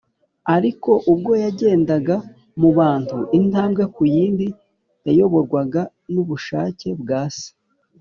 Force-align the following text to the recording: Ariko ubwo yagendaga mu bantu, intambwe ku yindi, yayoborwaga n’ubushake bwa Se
Ariko 0.55 0.91
ubwo 1.11 1.31
yagendaga 1.43 2.15
mu 2.61 2.69
bantu, 2.79 3.17
intambwe 3.37 3.83
ku 3.95 4.01
yindi, 4.13 4.47
yayoborwaga 5.07 5.81
n’ubushake 6.13 6.89
bwa 7.01 7.21
Se 7.37 7.49